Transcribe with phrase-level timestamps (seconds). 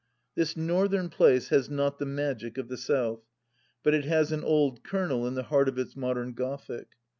[0.35, 3.21] This Northern place has not the magic of the South,
[3.83, 6.87] but it has an old kernel in the heart of its modern Gothic.